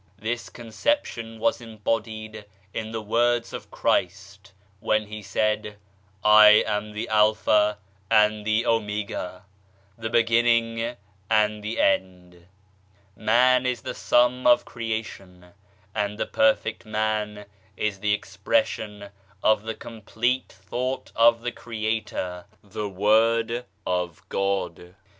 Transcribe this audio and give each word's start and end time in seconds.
This 0.17 0.49
conception 0.49 1.37
was 1.37 1.61
embodied 1.61 2.45
in 2.73 2.91
the 2.91 3.03
words 3.03 3.53
of 3.53 3.69
Christ, 3.69 4.51
when 4.79 5.05
He 5.05 5.21
said," 5.21 5.77
I 6.23 6.63
am 6.65 6.93
the 6.93 7.07
Alpha 7.07 7.77
and 8.09 8.43
the 8.43 8.65
Omega, 8.65 9.45
the 9.99 10.09
beginning 10.09 10.95
and 11.29 11.63
the 11.63 11.79
end/ 11.79 12.47
1 13.13 13.25
Man 13.25 13.65
is 13.67 13.81
the 13.83 13.93
sum 13.93 14.47
of 14.47 14.65
Creation, 14.65 15.53
and 15.93 16.17
the 16.17 16.25
Perfect 16.25 16.83
Man 16.83 17.45
is 17.77 17.99
the 17.99 18.15
expression 18.15 19.09
of 19.43 19.61
the 19.61 19.75
complete 19.75 20.49
thought 20.51 21.11
of 21.15 21.41
the 21.43 21.51
Creator 21.51 22.45
the 22.63 22.89
Word 22.89 23.65
of 23.85 24.27
God. 24.29 24.95